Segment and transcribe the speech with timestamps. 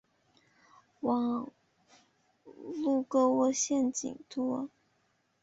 [1.01, 1.47] 网
[2.55, 4.67] 路购物陷阱多